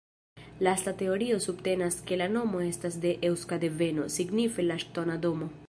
[0.67, 5.51] Lasta teorio subtenas ke la nomo estas de eŭska deveno, signife "la ŝtona domo".